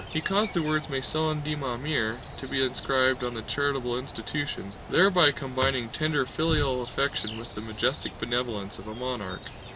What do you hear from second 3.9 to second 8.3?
institutions, thereby combining tender filial affection with the majestic